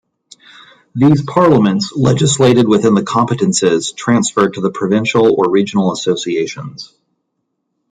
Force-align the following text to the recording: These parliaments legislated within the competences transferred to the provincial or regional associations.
These 0.95 1.21
parliaments 1.21 1.91
legislated 1.95 2.67
within 2.67 2.95
the 2.95 3.03
competences 3.03 3.95
transferred 3.95 4.55
to 4.55 4.61
the 4.61 4.71
provincial 4.71 5.35
or 5.37 5.51
regional 5.51 5.91
associations. 5.93 6.91